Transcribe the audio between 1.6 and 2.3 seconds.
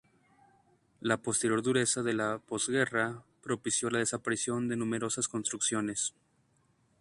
dureza de